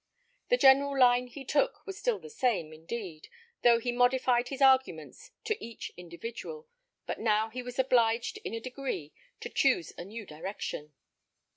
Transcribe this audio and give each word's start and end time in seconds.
The 0.49 0.57
general 0.57 0.97
line 0.97 1.27
he 1.27 1.45
took 1.45 1.85
was 1.85 1.95
still 1.95 2.17
the 2.17 2.31
same, 2.31 2.73
indeed, 2.73 3.27
though 3.61 3.77
he 3.77 3.91
modified 3.91 4.47
his 4.49 4.59
arguments 4.59 5.29
to 5.43 5.63
each 5.63 5.91
individual; 5.95 6.67
but 7.05 7.19
now 7.19 7.51
he 7.51 7.61
was 7.61 7.77
obliged, 7.77 8.37
in 8.37 8.55
a 8.55 8.59
degree, 8.59 9.13
to 9.41 9.49
choose 9.49 9.93
a 9.99 10.03
new 10.05 10.25
direction. 10.25 10.93